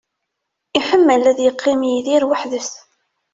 Iḥemmel 0.77 1.23
ad 1.31 1.39
yeqqim 1.41 1.81
Yidir 1.89 2.23
weḥd-s. 2.29 2.71